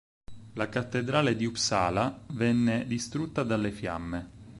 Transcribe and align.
La 0.53 0.67
cattedrale 0.67 1.35
di 1.35 1.45
Uppsala 1.45 2.21
venne 2.29 2.87
distrutta 2.87 3.43
dalle 3.43 3.69
fiamme. 3.71 4.29